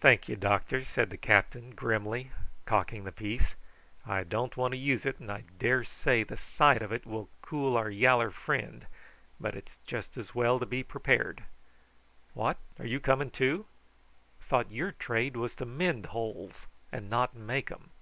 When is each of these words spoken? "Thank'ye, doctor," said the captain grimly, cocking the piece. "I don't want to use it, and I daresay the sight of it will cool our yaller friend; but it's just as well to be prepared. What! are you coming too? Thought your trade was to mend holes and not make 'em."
"Thank'ye, 0.00 0.34
doctor," 0.34 0.84
said 0.84 1.08
the 1.08 1.16
captain 1.16 1.70
grimly, 1.74 2.30
cocking 2.66 3.04
the 3.04 3.10
piece. 3.10 3.54
"I 4.04 4.22
don't 4.22 4.54
want 4.54 4.72
to 4.72 4.76
use 4.78 5.06
it, 5.06 5.18
and 5.18 5.32
I 5.32 5.44
daresay 5.58 6.24
the 6.24 6.36
sight 6.36 6.82
of 6.82 6.92
it 6.92 7.06
will 7.06 7.30
cool 7.40 7.74
our 7.74 7.88
yaller 7.88 8.30
friend; 8.30 8.86
but 9.40 9.54
it's 9.56 9.78
just 9.86 10.18
as 10.18 10.34
well 10.34 10.60
to 10.60 10.66
be 10.66 10.82
prepared. 10.82 11.44
What! 12.34 12.58
are 12.78 12.84
you 12.86 13.00
coming 13.00 13.30
too? 13.30 13.64
Thought 14.42 14.70
your 14.70 14.92
trade 14.92 15.36
was 15.38 15.56
to 15.56 15.64
mend 15.64 16.04
holes 16.12 16.66
and 16.92 17.08
not 17.08 17.34
make 17.34 17.70
'em." 17.72 17.92